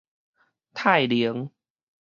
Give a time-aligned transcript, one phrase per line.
[0.73, 1.51] 泰寧